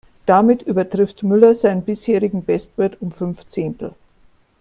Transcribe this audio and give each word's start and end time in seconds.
Damit 0.25 0.63
übertrifft 0.63 1.21
Müller 1.21 1.53
seinen 1.53 1.83
bisherigen 1.83 2.43
Bestwert 2.43 2.99
um 3.03 3.11
fünf 3.11 3.45
Zehntel. 3.45 3.93